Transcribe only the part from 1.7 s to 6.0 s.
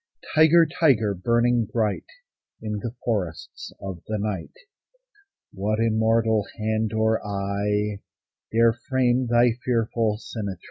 bright In the forests of the night, What